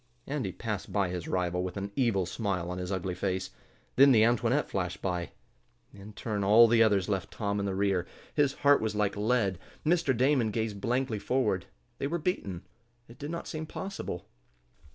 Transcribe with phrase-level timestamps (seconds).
[0.25, 3.51] Andy passed by his rival with an evil smile on his ugly face.
[3.97, 5.29] Then the Antoinette flashed by.
[5.93, 8.07] In turn all the others left Tom in the rear.
[8.33, 9.59] His heart was like lead.
[9.85, 10.17] Mr.
[10.17, 11.67] Damon gazed blankly forward.
[11.99, 12.63] They were beaten.
[13.07, 14.25] It did not seem possible.